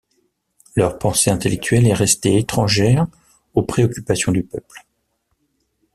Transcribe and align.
Leur 0.75 0.97
pensée 0.97 1.29
intellectuelle 1.29 1.85
est 1.85 1.93
restée 1.93 2.39
étrangère 2.39 3.05
aux 3.53 3.61
préoccupations 3.61 4.31
du 4.31 4.41
peuple. 4.41 4.83